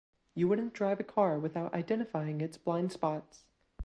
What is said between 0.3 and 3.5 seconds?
You wouldn’t drive a car without identifying its blind spots.